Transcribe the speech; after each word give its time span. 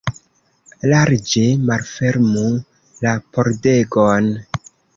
Larĝe 0.91 1.43
malfermu 1.67 2.47
la 3.05 3.15
pordegon! 3.37 4.35